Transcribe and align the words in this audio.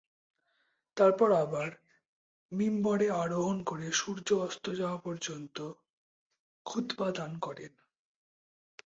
তারপর 0.97 1.29
আবার 1.35 1.69
মিম্বরে 2.51 3.07
আরোহণ 3.11 3.57
করে 3.63 3.87
সূর্য 3.91 4.27
অস্ত 4.37 4.65
যাওয়া 4.71 4.97
পর্যন্ত 4.97 5.57
খুতবা 6.65 7.07
দান 7.11 7.31
করেন। 7.39 7.73